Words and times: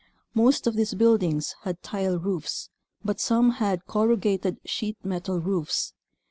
Most 0.33 0.65
of 0.65 0.75
these 0.75 0.95
buildings 0.95 1.53
had 1.61 1.83
tile 1.83 2.17
roofs, 2.17 2.71
but 3.05 3.19
some 3.19 3.51
had 3.61 3.85
corrugated 3.85 4.57
sheet 4.65 4.97
metal 5.03 5.37
roofs. 5.39 5.93